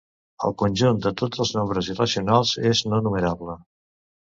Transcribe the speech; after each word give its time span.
El 0.47 0.55
conjunt 0.61 1.01
de 1.03 1.11
tots 1.21 1.43
els 1.47 1.53
nombres 1.59 1.93
irracionals 1.95 2.59
és 2.75 2.87
no 2.91 3.07
numerable. 3.09 3.63